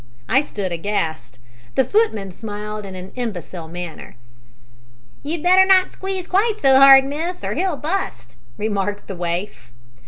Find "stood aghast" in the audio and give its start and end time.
0.41-1.37